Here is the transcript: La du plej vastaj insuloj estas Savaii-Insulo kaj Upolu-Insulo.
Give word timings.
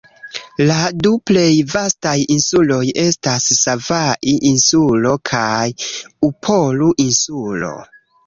La 0.69 0.75
du 1.01 1.09
plej 1.31 1.57
vastaj 1.73 2.13
insuloj 2.35 2.79
estas 3.03 3.45
Savaii-Insulo 3.59 5.13
kaj 5.33 5.65
Upolu-Insulo. 6.31 7.71